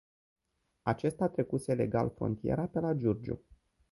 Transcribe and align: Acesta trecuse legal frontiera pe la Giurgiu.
Acesta 0.87 1.29
trecuse 1.29 1.75
legal 1.75 2.09
frontiera 2.15 2.67
pe 2.67 2.79
la 2.79 2.93
Giurgiu. 2.97 3.39